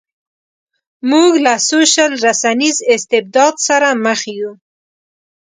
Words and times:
موږ 1.09 1.31
له 1.45 1.53
سوشل 1.69 2.11
رسنیز 2.25 2.77
استبداد 2.93 3.55
سره 3.67 3.87
مخ 4.05 4.19
یو. 4.37 4.51